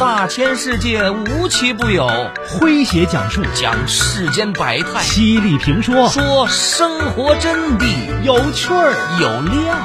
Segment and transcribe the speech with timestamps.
[0.00, 2.08] 大千世界无奇不有，
[2.48, 3.42] 诙谐讲述。
[3.54, 6.08] 讲世间百态，犀利评说。
[6.08, 7.84] 说生活真谛，
[8.22, 8.94] 有趣儿。
[9.20, 9.76] 有料，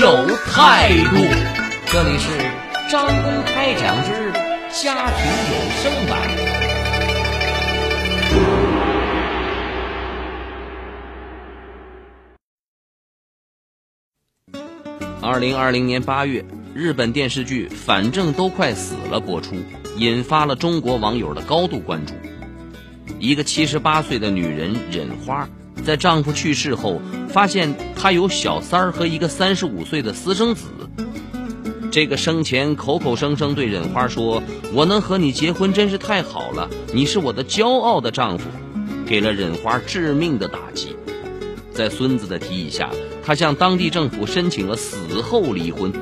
[0.00, 1.16] 有态度。
[1.84, 2.30] 这里是
[2.90, 4.32] 张公开讲之
[4.82, 5.52] 家庭有
[5.82, 6.16] 声版。
[15.20, 16.42] 二零二零年八月，
[16.72, 19.56] 日本电视剧《反正都快死了》播出，
[19.96, 22.14] 引发了中国网友的高度关注。
[23.18, 25.48] 一个七十八岁的女人忍花，
[25.84, 30.68] 在丈夫去世后，发现她有小三儿和一个三十五岁的私生子。
[31.90, 34.40] 这个生前口口声声对忍花说
[34.72, 38.48] ：“我能和你结婚真是太好了，你是我的骄傲的丈夫”，
[39.04, 40.94] 给了忍花致命的打击。
[41.74, 42.90] 在孙子的提议下，
[43.24, 45.92] 她向当地政府申请了死后离婚。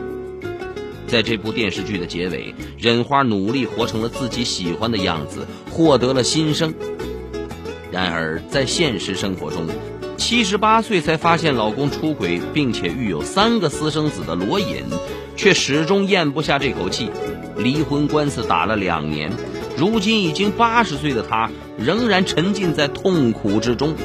[1.08, 6.74] 在这部电视剧的结尾，忍花努力活成了自己喜欢的样子，获得了新生。
[7.90, 9.66] 然而，在现实生活中，
[10.18, 14.84] 七十八岁才发现老公出轨并且育有三个私生子的罗隐，
[15.34, 17.10] 却始终咽不下这口气。
[17.56, 19.32] 离婚官司打了两年，
[19.76, 23.96] 如今已经八十岁的她，仍然沉浸在痛苦之中。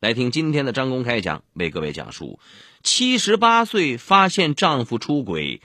[0.00, 2.38] 来听今天的张公开讲，为各位讲述：
[2.84, 5.62] 七十八岁发现丈夫出轨，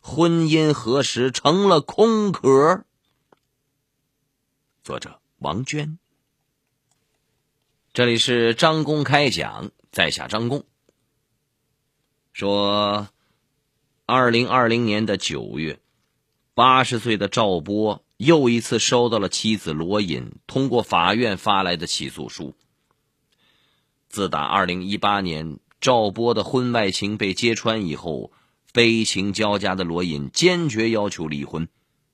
[0.00, 2.84] 婚姻何时成了空壳？
[4.84, 5.98] 作者王娟。
[7.94, 10.66] 这里是张公开讲，在下张公。
[12.34, 13.08] 说，
[14.04, 15.80] 二零二零年的九月，
[16.52, 22.54] 八十岁的赵波又一次收到了妻子罗隐通过法院发来的起诉书。
[24.10, 28.30] 自打二零一八年赵波的婚外情被揭穿以后，
[28.72, 31.68] 悲情交加的罗隐坚决要求离婚，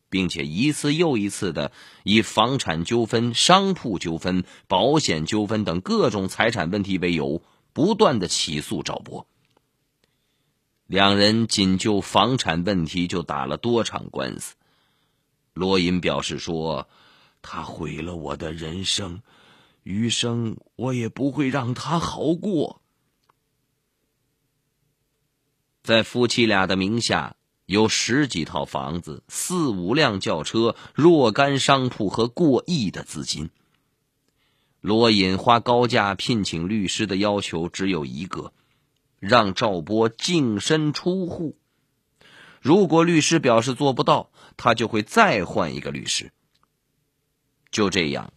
[0.08, 1.70] 并且一次又一次的
[2.02, 7.42] 以房产纠纷、商铺纠纷、保险纠纷等各种财产问题为由，
[7.74, 9.26] 不断的起诉赵波。
[10.86, 14.54] 两人仅就房产问题就打了多场官司。
[15.52, 16.88] 罗隐表示说
[17.42, 19.20] ：“他毁了我的人生。”
[19.84, 22.80] 余生我也不会让他好过。
[25.88, 27.34] 在夫妻俩的名下
[27.64, 33.48] 有十几套房子、四五辆轿车、若干商铺和过亿的资金。
[34.82, 38.52] 罗隐花高价聘请律师的要求只有一个：
[39.18, 41.56] 让赵波净身出户。
[42.60, 46.32] 如果律师表示做不到，他就会再换一个律师。
[47.70, 48.34] 就这样。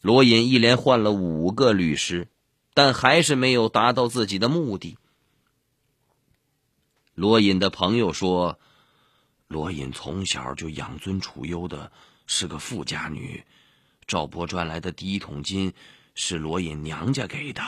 [0.00, 2.28] 罗隐一连换了五个律师，
[2.72, 4.96] 但还是没有达到自己的目的。
[7.14, 8.58] 罗隐的朋友说
[9.46, 11.92] ：“罗隐从小就养尊处优的，
[12.26, 13.44] 是个富家女。
[14.06, 15.72] 赵波赚来的第一桶金
[16.16, 17.62] 是罗隐娘家给的。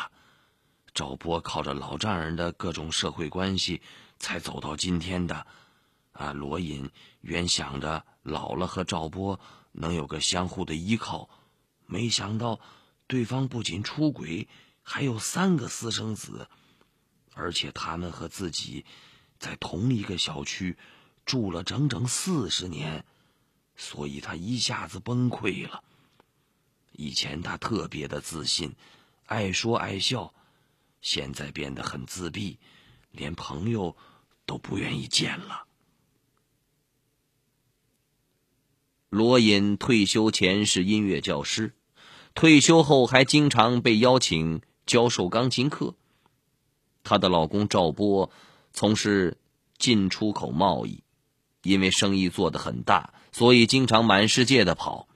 [0.92, 3.80] 赵波靠着老丈人的各种社会关系
[4.18, 5.46] 才走到今天的。
[6.12, 6.90] 啊，罗隐
[7.20, 9.38] 原想着老了和赵波
[9.70, 11.30] 能有个相互的依靠。”
[11.88, 12.58] 没想到，
[13.06, 14.48] 对方不仅出轨，
[14.82, 16.48] 还有三个私生子，
[17.32, 18.84] 而且他们和自己
[19.38, 20.76] 在同一个小区
[21.24, 23.04] 住了整整四十年，
[23.76, 25.82] 所以他一下子崩溃了。
[26.92, 28.74] 以前他特别的自信，
[29.26, 30.32] 爱说爱笑，
[31.00, 32.58] 现在变得很自闭，
[33.10, 33.96] 连朋友
[34.46, 35.64] 都不愿意见了。
[39.08, 41.74] 罗隐退休前是音乐教师，
[42.34, 45.94] 退休后还经常被邀请教授钢琴课。
[47.02, 48.30] 她的老公赵波
[48.76, 49.38] 从事
[49.78, 51.02] 进出口贸易，
[51.62, 55.08] 因为生意做得很大，所以经常满世界的跑。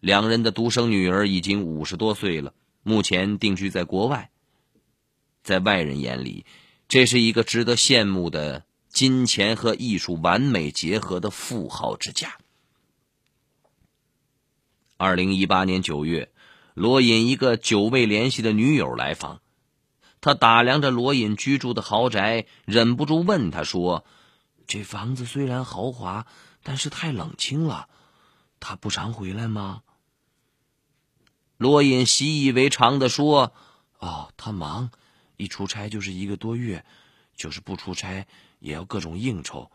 [0.00, 4.30] 两人的独生女儿已经五十多岁了，目前定居在国外。
[5.42, 6.46] 在外人眼里，
[6.88, 12.38] 这是一个值得羡慕的金钱和艺术完美结合的富豪之家。
[14.96, 16.30] 二零一八年九月，
[16.72, 19.42] 罗隐一个久未联系的女友来访，
[20.26, 24.04] 他打量着罗隐居住的豪宅，忍不住问他说
[24.66, 26.26] ：“这房子虽然豪华，
[26.64, 27.88] 但是太冷清了，
[28.58, 29.84] 他不常回来吗？”
[31.58, 33.54] 罗隐习以为常的说
[34.00, 34.90] ：“哦，他忙，
[35.36, 36.84] 一出差就是一个多月，
[37.36, 38.26] 就是不出差
[38.58, 39.70] 也要各种应酬，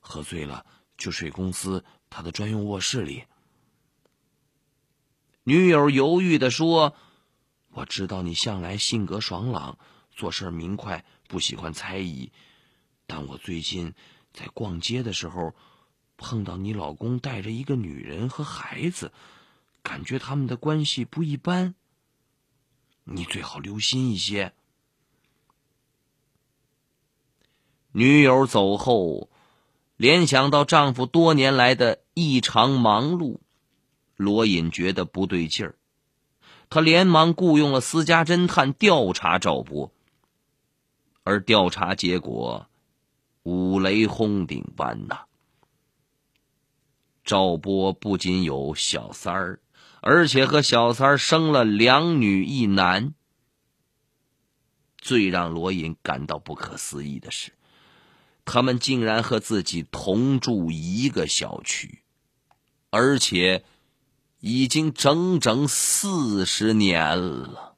[0.00, 0.66] 喝醉了
[0.98, 3.22] 就睡公司他的专用卧室里。”
[5.44, 6.96] 女友犹豫的说
[7.74, 9.78] ：“我知道你向来性格爽朗，
[10.10, 12.30] 做事明快，不喜欢猜疑。
[13.06, 13.94] 但我最近
[14.32, 15.54] 在逛街的时候，
[16.18, 19.10] 碰到你老公带着一个女人和孩子，
[19.82, 21.74] 感觉他们的关系不一般。
[23.04, 24.52] 你最好留心一些。”
[27.94, 29.30] 女友走后，
[29.96, 33.40] 联想到丈夫多年来的异常忙碌，
[34.16, 35.76] 罗隐觉得不对劲儿。
[36.74, 39.92] 他连忙雇佣了私家侦探调查赵波，
[41.22, 42.66] 而调查结果
[43.42, 45.26] 五雷轰顶般呐。
[47.26, 49.60] 赵波不仅有小三儿，
[50.00, 53.12] 而且和小三儿生了两女一男。
[54.96, 57.52] 最让罗隐感到不可思议的是。
[58.46, 62.02] 他们竟然和自己同住一个小区，
[62.88, 63.62] 而且
[64.44, 67.76] 已经整整四十年了。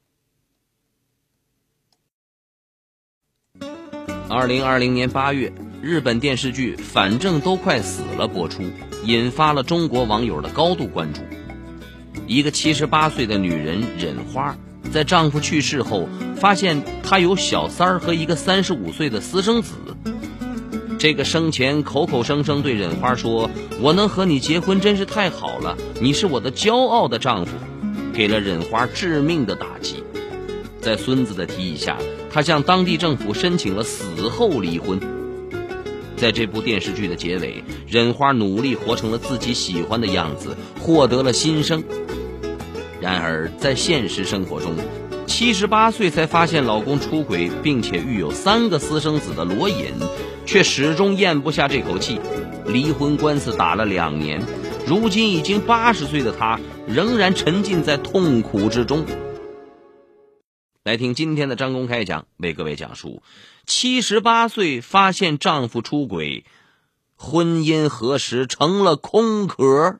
[4.27, 8.63] 二零二零年八月，日本电视剧《反正都快死了》播出，
[9.03, 11.21] 引发了中国网友的高度关注。
[12.25, 14.57] 一个七十八岁的女人忍花，
[14.91, 19.75] 在丈夫去世后，发现她有小三儿和一个三十五岁的私生子。
[20.97, 23.49] 这个生前口口声声对忍花说
[23.79, 27.51] ：“我能和你结婚真是太好了，你是我的骄傲的丈夫。”
[28.13, 30.01] 给了忍花致命的打击。
[30.79, 31.97] 在孙子的提议下，
[32.31, 34.97] 他向当地政府申请了死后离婚。
[36.15, 41.83] 在这部电视剧的结尾，忍花努力活成了自己喜欢的样子，获得了新生。
[43.01, 44.73] 然而，在现实生活中，
[45.25, 49.93] 七十八岁才发现老公出轨并且育有三个私生子的罗隐。
[50.47, 52.19] 却始终咽不下这口气，
[52.67, 54.39] 离婚官司打了两年，
[54.85, 59.03] 如今已经八十岁的她仍然沉浸在痛苦之中。
[60.83, 63.23] 来听今天的张公开讲，为各位讲述：
[63.65, 66.45] 七十八岁发现丈夫出轨，
[67.15, 69.99] 婚姻何时成了空壳？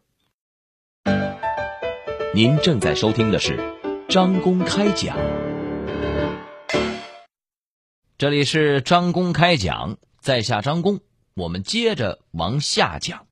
[2.35, 3.57] 您正在收听的是
[4.07, 5.17] 张公开讲，
[8.17, 9.97] 这里是张公开讲。
[10.19, 11.01] 在下张公，
[11.33, 13.27] 我们接着往下讲。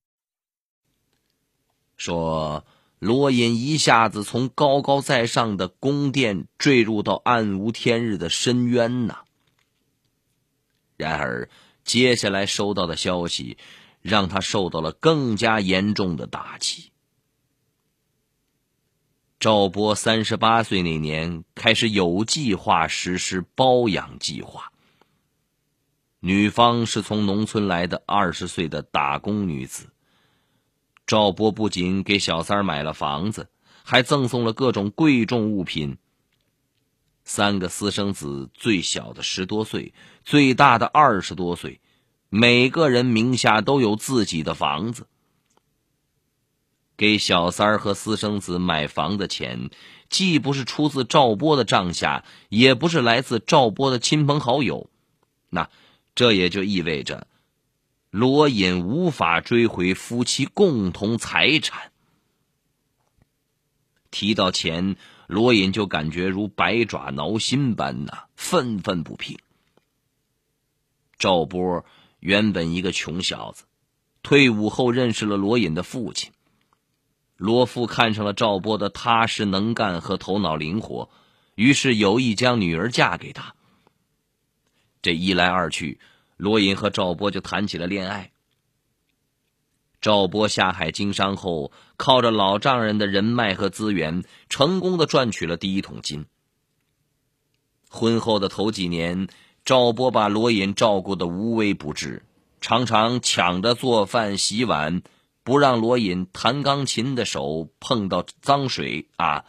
[1.96, 2.66] 说
[3.00, 9.20] 罗隐一下子从高高在上的宫殿坠入到暗无天日的深渊呐。
[10.98, 11.50] 然而，
[11.84, 13.58] 接下来收到的消息，
[14.02, 16.93] 让他受到了更加严重的打击。
[19.44, 24.72] 赵波三十八岁那年，开始有计划实施包养计划。
[26.22, 29.90] 女方是从农村来的二十岁的打工女子。
[31.06, 33.50] 赵波不仅给小三儿买了房子，
[33.84, 35.98] 还赠送了各种贵重物品。
[37.26, 39.94] 三个私生子，最小的十多岁，
[40.24, 41.82] 最大的二十多岁，
[42.30, 45.06] 每个人名下都有自己的房子。
[47.04, 49.70] 给小三儿和私生子买房的钱，
[50.10, 54.90] 既不是出自赵波的帐下，也不是来自赵波的亲朋好友，
[55.50, 55.70] 那。
[56.16, 57.28] 这也就意味着，
[58.10, 61.92] 罗隐无法追回夫妻共同财产。
[64.10, 64.96] 提到钱，
[65.28, 69.40] 罗隐就感觉如百爪挠心般呐，愤愤不平。
[71.18, 71.84] 赵波
[72.22, 73.66] 原本一个穷小子，
[74.22, 76.32] 退伍后认识了罗隐的父亲。
[77.44, 81.10] 罗父看上了赵波的踏实能干和头脑灵活，
[81.56, 83.54] 于是有意将女儿嫁给他。
[85.02, 86.00] 这一来二去，
[86.38, 88.32] 罗隐和赵波就谈起了恋爱。
[90.00, 96.26] 赵波下海经商后，靠着老丈人的人脉和资源，成功的赚取了第一桶金。
[97.90, 99.28] 婚后的头几年，
[99.66, 102.24] 赵波把罗隐照顾的无微不至，
[102.62, 105.02] 常常抢着做饭洗碗，
[105.44, 109.46] 不让罗隐弹钢琴的手碰到脏水啊。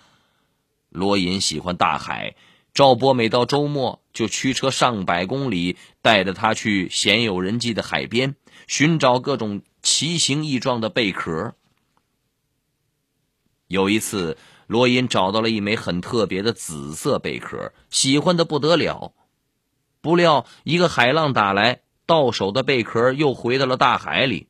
[0.89, 2.37] 罗隐喜欢大海。
[2.73, 8.35] 赵波每到周末就驱车上百公里，带着他去鲜有人迹的海边，
[8.67, 11.55] 寻找各种奇形异状的贝壳。
[13.69, 14.37] 有一次，
[14.67, 19.13] 罗隐找到了一枚很特别的紫色贝壳，喜欢的不得了。
[20.01, 24.49] 不料，一个海浪打来，到手的贝壳又回到了大海里。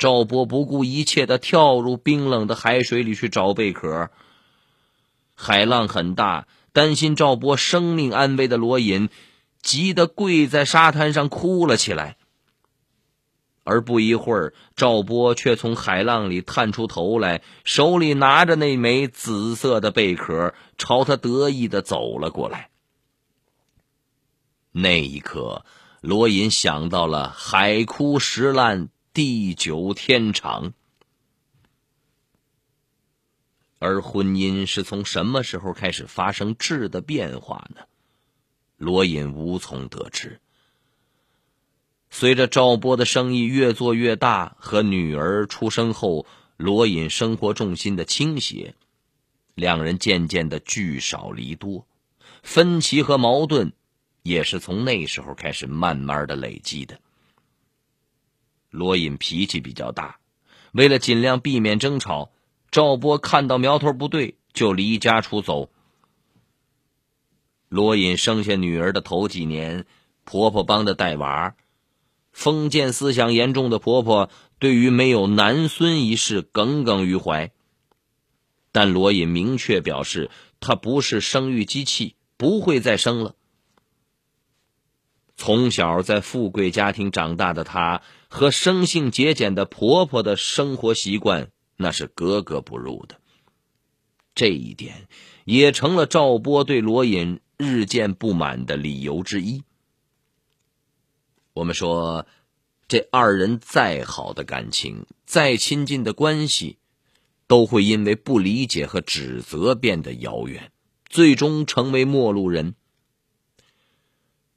[0.00, 4.10] 赵波不顾一切的跳入冰冷的海水里去找贝壳。
[5.36, 6.48] 海浪很大。
[6.72, 9.08] 担心赵波生命安危的罗隐，
[9.60, 12.16] 急得跪在沙滩上哭了起来。
[13.64, 22.70] 而不一会儿，赵波却从海浪里探出头来，手里拿着那枚紫色的贝壳，朝他得意的走了过来。
[24.70, 25.64] 那一刻，
[26.00, 30.72] 罗隐想到了“海枯石烂，地久天长。
[33.80, 37.82] 而婚姻是从什么时候开始发生质的变化呢？
[38.76, 40.40] 罗隐无从得知。
[42.08, 46.24] 随着赵波的生意越做越大，和女儿出生后，
[46.56, 48.76] 罗隐生活重心的倾斜，
[49.56, 51.84] 两人渐渐的聚少离多，
[52.44, 53.72] 分歧和矛盾
[54.22, 57.00] 也是从那时候开始慢慢的累积的。
[58.70, 60.18] 罗隐脾气比较大，
[60.72, 62.30] 为了尽量避免争吵，
[62.70, 65.70] 赵波看到苗头不对就离家出走。
[67.68, 69.86] 罗隐生下女儿的头几年，
[70.24, 71.54] 婆婆帮着带娃。
[72.32, 77.50] 封建思想严重的婆婆对于没有男孙一事耿耿于怀，
[78.70, 83.34] 但罗隐明确表示，她不是生育机器，不会再生了。
[85.36, 93.16] 从小在富贵家庭长大的她，和生性节俭的婆婆的生活习惯那是格格不入的。
[94.36, 95.08] 这一点
[95.44, 99.64] 也成了赵波对罗隐日渐不满的理由之一。
[101.52, 102.24] 我们说，
[102.86, 106.78] 这二人再好的感情，再亲近的关系，
[107.48, 110.70] 都会因为不理解和指责变得遥远，
[111.08, 112.76] 最终成为陌路人。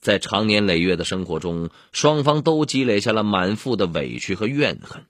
[0.03, 5.05] 在长年累月的生活中，双方都积累下了满腹的委屈和怨恨。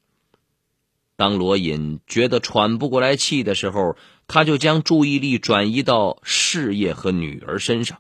[1.15, 3.97] 当罗隐觉得喘不过来气的时候，
[4.27, 7.99] 他就将注意力转移到事业和女儿身上，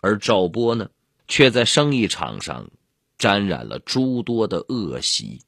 [0.00, 0.88] 而赵波呢？
[1.28, 2.70] 却在生意场上
[3.16, 5.42] 沾染了诸多的恶习，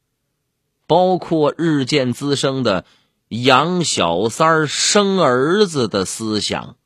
[0.87, 2.85] 包括日渐滋生的
[3.29, 6.77] 养小三生儿子的思想。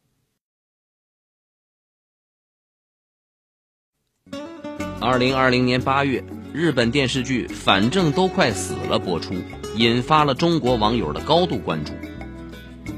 [5.06, 6.20] 二零二零年八月，
[6.52, 9.34] 日本电视剧《反正都快死了》播出，
[9.76, 11.92] 引发了中国网友的高度关注。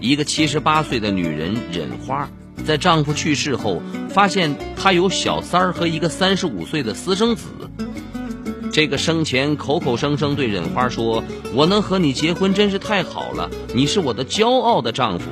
[0.00, 2.26] 一个七十八岁的女人忍花。
[2.64, 7.44] 在丈夫去世后，发现她有小三儿和一个三十五岁的私生子。
[8.72, 11.22] 这个生前口口声声对忍花说
[11.52, 15.28] ：“我能和你结婚真是太好了，你是我的骄傲的丈夫。”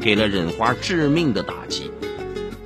[0.00, 1.90] 给了忍花致命的打击。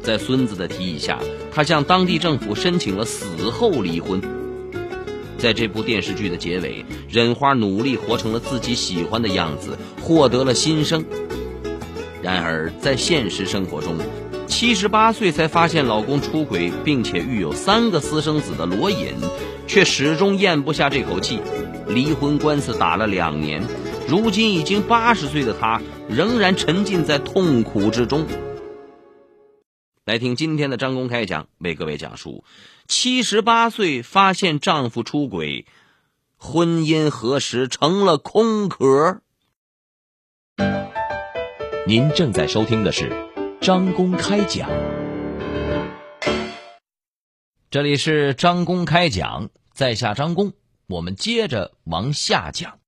[0.02, 1.18] 在孙子的提议下，
[1.56, 4.20] 他向当地政府申请了死后离婚。
[5.38, 11.02] 在这部电视剧的结尾，忍花努力活成了自己喜欢的样子，获得了新生。
[12.20, 13.96] 然而，在现实生活中，
[14.46, 19.14] 七十八岁才发现老公出轨并且育有三个私生子的罗隐，
[19.66, 21.40] 却始终咽不下这口气。
[21.88, 23.62] 离婚官司打了两年，
[24.06, 28.26] 如今已经八十岁的她，仍然沉浸在痛苦之中。
[30.06, 32.44] 来听今天的张公开讲，为各位讲述：
[32.86, 35.66] 七十八岁发现丈夫出轨，
[36.36, 39.20] 婚姻何时成了空壳？
[41.88, 43.10] 您正在收听的是
[43.60, 44.70] 张公开讲，
[47.68, 50.52] 这里是张公开讲，在下张公，
[50.86, 52.78] 我们接着往下讲。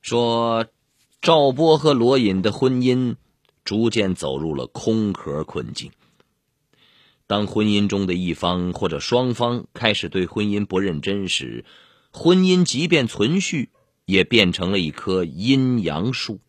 [0.00, 0.66] 说
[1.20, 3.14] 赵波和罗隐的婚姻
[3.64, 5.90] 逐渐走入了空壳困境。
[7.26, 11.64] 当婚姻中的一方或者双方开始对婚姻不认真时，
[12.12, 13.70] 婚姻即便存续，
[14.04, 16.40] 也变成了一棵阴阳树。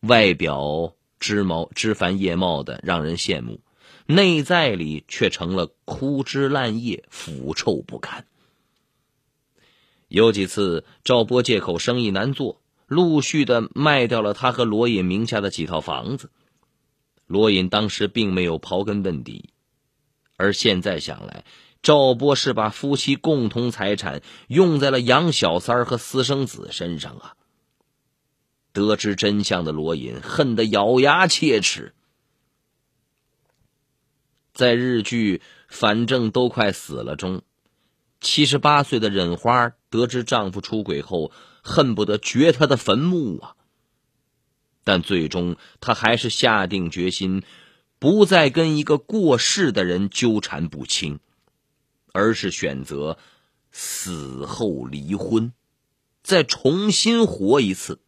[0.00, 3.60] 外表枝毛枝繁叶茂的让人羡慕，
[4.06, 8.26] 内在里却成了枯枝烂叶、腐臭不堪。
[10.08, 16.30] 有几次，赵波借口生意难做，陆续的卖掉了他和罗隐名下的几套房子。
[17.26, 19.50] 罗隐当时并没有刨根问底，
[20.36, 21.44] 而现在想来，
[21.82, 27.36] 赵波是把夫妻共同财产用在了养小三儿和私生子身上啊。
[28.72, 31.94] 得知真相的罗隐恨得咬牙切齿。
[34.54, 37.42] 在日剧《反正都快死了》中，
[38.20, 41.30] 七十八岁的忍花得知丈夫出轨后，
[41.62, 43.56] 恨不得掘他的坟墓啊！
[44.82, 47.42] 但最终，她还是下定决心，
[47.98, 51.20] 不再跟一个过世的人纠缠不清，
[52.12, 53.18] 而是选择
[53.70, 55.52] 死后离婚，
[56.22, 58.00] 再重新活一次。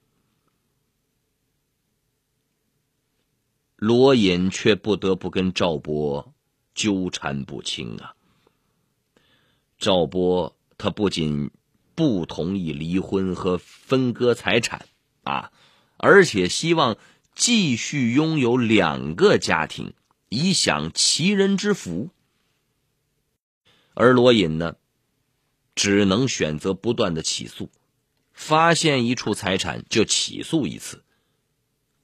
[3.76, 6.34] 罗隐却不得不跟赵波
[6.74, 8.14] 纠缠不清啊！
[9.80, 11.50] 赵波他不仅
[11.94, 14.86] 不同意离婚和分割财产
[15.22, 15.52] 啊，
[15.96, 16.98] 而且希望
[17.34, 19.94] 继续拥有两个家庭，
[20.28, 22.10] 以享其人之福。
[23.94, 24.76] 而罗隐呢，
[25.74, 27.70] 只能选择不断的起诉，
[28.34, 31.02] 发现一处财产就起诉一次。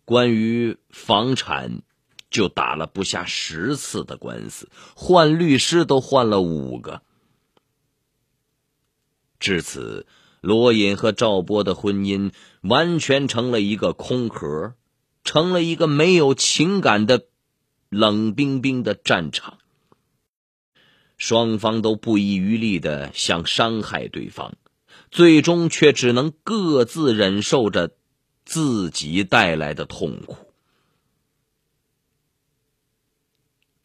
[0.06, 1.82] 关于房产，
[2.30, 7.02] 就打了不下十次的官司，换律师都换了五个。
[9.46, 10.08] 至此，
[10.40, 14.74] 罗隐和赵波的婚姻完全成了一个空壳，
[15.22, 17.26] 成了一个没有情感的
[17.88, 19.58] 冷冰冰的战场。
[21.16, 24.56] 双方都不遗余力的想伤害对方，
[25.12, 27.92] 最终却只能各自忍受着。
[28.48, 30.45] 自己带来的痛苦。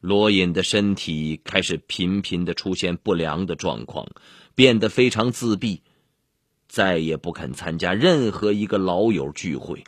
[0.01, 4.09] 罗隐的身体开始频频的出现不良的状况，
[4.55, 5.83] 变得非常自闭，
[6.67, 9.83] 再也不肯参加任何一个老友聚会。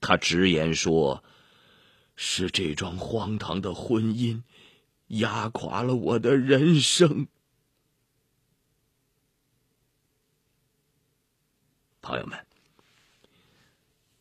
[0.00, 1.22] 他直言说
[2.16, 4.42] ：“是这桩荒唐的婚姻
[5.06, 7.28] 压垮了我的人生。”
[12.02, 12.44] 朋友们。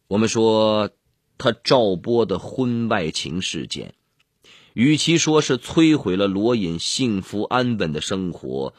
[0.08, 0.92] 我们说，
[1.40, 3.96] 他赵波的婚外情事件，
[4.74, 8.74] 与其说是摧毁了罗隐幸福安稳的生活，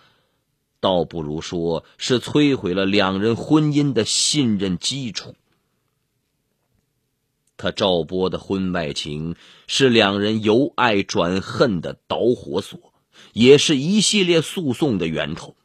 [0.80, 5.34] 倒不如说是摧毁了两人婚姻的信任基础。
[7.56, 9.36] 他赵波的婚外情
[9.66, 12.92] 是两人由爱转恨的导火索，
[13.32, 15.56] 也是一系列诉讼的源头。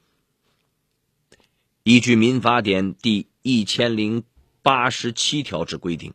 [1.84, 4.24] 依据《民法典》第一千零。
[4.62, 6.14] 八十七条之规定，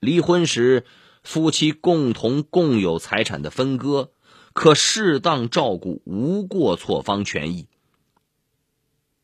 [0.00, 0.84] 离婚时
[1.28, 4.12] 夫妻共同共有财产的分割，
[4.54, 7.66] 可适当照顾无过错方权益。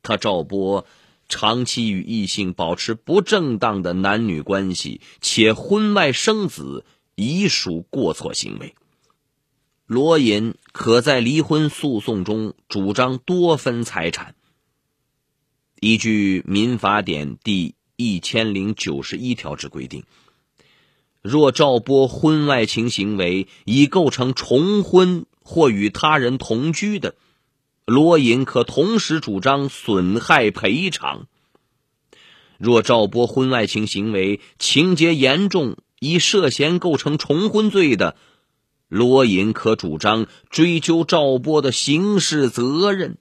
[0.02, 0.86] 他赵波
[1.30, 6.84] 长期与异性保持不正当的男女关系，且婚外生子，
[7.14, 8.74] 已属过错行为。
[9.86, 14.34] 罗隐可在离婚诉讼中主张多分财产。
[15.80, 17.74] 依据《民法典》第。
[17.96, 20.02] 一千零九十一条之规定，
[21.24, 27.14] 若赵波婚外情行为已构成重婚或与他人同居的，
[27.86, 31.26] 罗隐可同时主张损害赔偿。
[32.58, 38.16] 若赵波婚外情行为情节严重，已涉嫌构成重婚罪的，
[38.88, 43.16] 罗隐可主张追究赵波的刑事责任。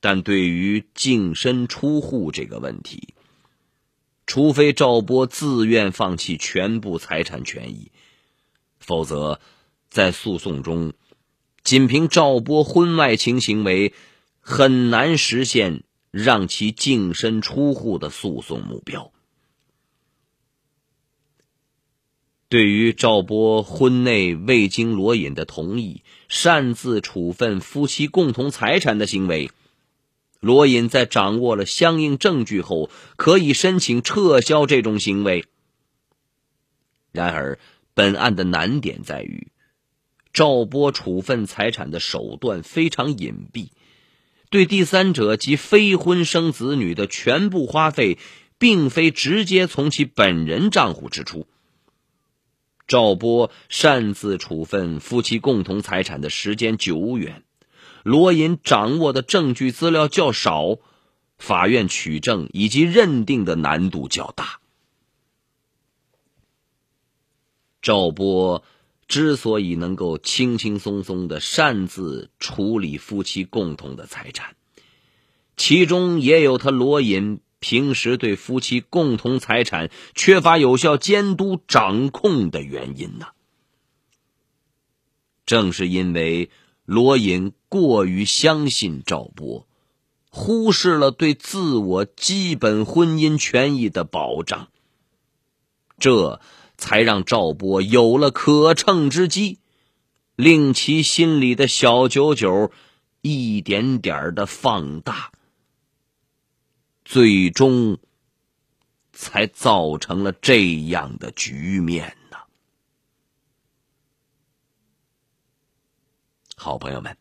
[0.00, 3.11] 但对于净身出户这个问题，
[4.26, 7.90] 除非赵波自愿放弃全部财产权益，
[8.78, 9.40] 否则
[9.90, 10.92] 在诉讼中，
[11.62, 13.92] 仅凭赵波婚外情行为
[14.40, 19.12] 很难实现让其净身出户的诉讼目标。
[22.48, 29.50] 对于赵波婚内未经罗隐的同意擅自处分夫妻共同财产的行为。
[30.42, 35.44] 罗隐在掌握了相应证据后，可以申请撤销这种行为。
[37.12, 37.60] 然而，
[37.94, 39.52] 本案的难点在于，
[40.32, 43.68] 赵波处分财产的手段非常隐蔽，
[44.50, 48.18] 对第三者及非婚生子女的全部花费，
[48.58, 51.46] 并非直接从其本人账户支出。
[52.88, 57.44] 赵波擅自处分夫妻共同财产的时间久远。
[58.02, 60.78] 罗隐掌握的证据资料较少，
[61.38, 64.60] 法院取证以及认定的难度较大。
[67.80, 68.64] 赵波
[69.06, 74.56] 之所以能够轻轻松松的擅自处理夫妻共同的财产，
[75.56, 83.26] 其中也有他罗隐平时对夫妻共同财产缺乏有效监督掌控的原因呢。
[85.46, 86.50] 正是因为。
[86.84, 89.66] 罗隐过于相信赵波，
[90.30, 94.68] 忽视了对自我基本婚姻权益的保障，
[95.98, 96.40] 这
[96.76, 99.58] 才让赵波有了可乘之机，
[100.34, 102.72] 令其心里的小九九
[103.20, 105.30] 一点点的放大，
[107.04, 107.98] 最终
[109.12, 112.16] 才造成了这样的局面。
[116.62, 117.16] 好朋友们，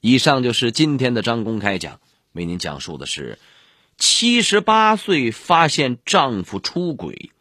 [0.00, 2.00] 以上就是今天的张公开讲，
[2.32, 3.38] 为您讲述的是
[3.98, 7.32] 七十八岁发现丈夫出轨，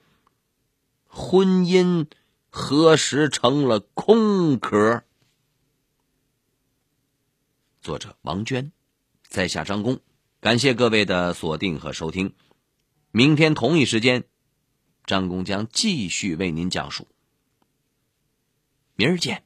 [1.07, 2.07] 婚姻
[2.49, 5.05] 何时成了空壳？
[7.81, 8.73] 作者王娟，
[9.25, 10.01] 在下张工，
[10.41, 12.33] 感谢各位的锁定和收听。
[13.11, 14.25] 明天同一时间，
[15.05, 17.07] 张工将继续为您讲述。
[18.97, 19.45] 明儿见。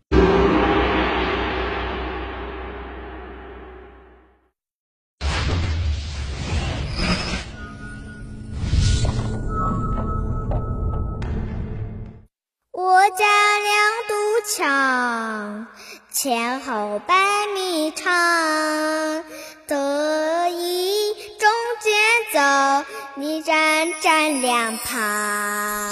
[16.11, 17.15] 前后百
[17.53, 19.23] 米长，
[19.67, 21.49] 得意中
[21.81, 21.93] 间
[22.33, 25.91] 走，你站站两旁。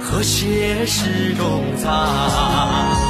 [0.00, 3.05] 和谐是中藏。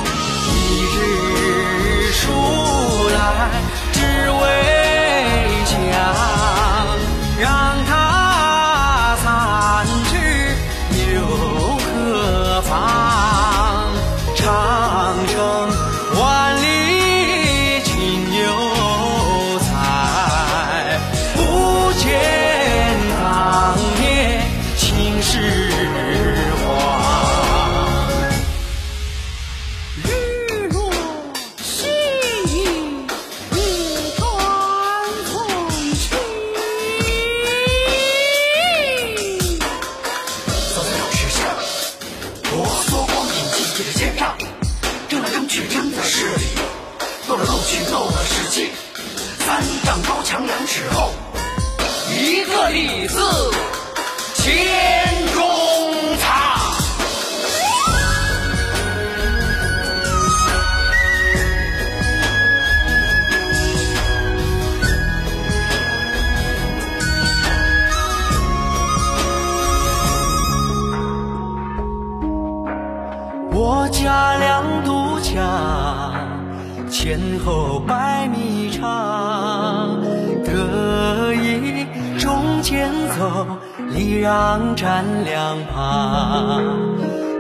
[84.37, 86.63] 上站两旁。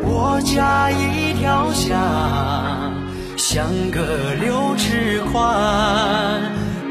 [0.02, 1.94] 我家一条巷，
[3.36, 4.00] 相隔
[4.40, 6.40] 六尺宽，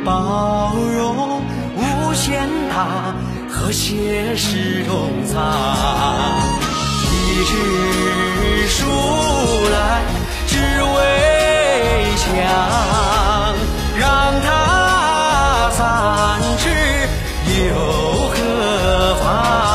[0.06, 1.42] 包容
[1.76, 3.16] 无限大，
[3.50, 5.42] 和谐是同藏。
[7.10, 8.86] 一枝树
[9.72, 10.04] 来，
[10.46, 10.60] 只
[10.94, 11.00] 为
[12.22, 12.30] 强，
[13.98, 14.06] 让
[14.46, 14.48] 它
[15.72, 16.70] 三尺
[17.58, 17.74] 又
[18.30, 18.36] 何
[19.16, 19.75] 妨？